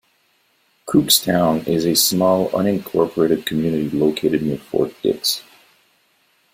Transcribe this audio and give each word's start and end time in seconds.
Cookstown 0.87 1.67
is 1.67 1.85
a 1.85 1.93
small 1.95 2.49
unincorporated 2.53 3.45
community 3.45 3.87
located 3.95 4.41
near 4.41 4.57
Fort 4.57 4.95
Dix. 5.03 5.43